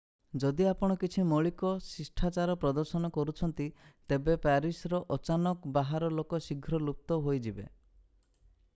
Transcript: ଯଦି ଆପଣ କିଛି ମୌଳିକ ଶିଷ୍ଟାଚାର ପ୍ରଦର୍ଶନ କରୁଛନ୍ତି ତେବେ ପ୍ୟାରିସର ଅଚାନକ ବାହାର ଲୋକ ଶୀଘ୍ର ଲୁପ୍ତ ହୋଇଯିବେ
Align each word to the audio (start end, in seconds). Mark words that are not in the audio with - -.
ଯଦି 0.43 0.65
ଆପଣ 0.69 0.93
କିଛି 1.01 1.25
ମୌଳିକ 1.31 1.73
ଶିଷ୍ଟାଚାର 1.87 2.55
ପ୍ରଦର୍ଶନ 2.63 3.11
କରୁଛନ୍ତି 3.17 3.67
ତେବେ 4.13 4.35
ପ୍ୟାରିସର 4.47 5.03
ଅଚାନକ 5.17 5.75
ବାହାର 5.77 6.13
ଲୋକ 6.21 6.41
ଶୀଘ୍ର 6.47 6.81
ଲୁପ୍ତ 6.89 7.19
ହୋଇଯିବେ 7.29 7.67